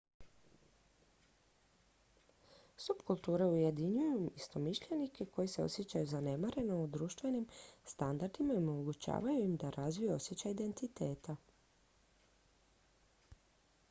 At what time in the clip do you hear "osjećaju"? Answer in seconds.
5.67-6.09